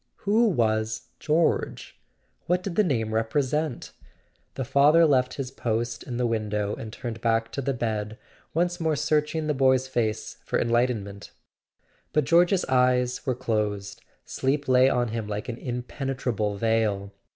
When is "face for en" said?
9.87-10.71